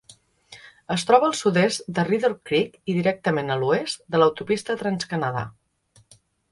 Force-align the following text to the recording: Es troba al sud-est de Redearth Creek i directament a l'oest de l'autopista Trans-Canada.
Es 0.95 1.03
troba 1.09 1.27
al 1.31 1.35
sud-est 1.41 1.85
de 1.99 2.07
Redearth 2.09 2.41
Creek 2.51 2.81
i 2.95 2.99
directament 2.99 3.57
a 3.57 3.61
l'oest 3.65 4.05
de 4.17 4.23
l'autopista 4.25 4.81
Trans-Canada. 4.83 5.51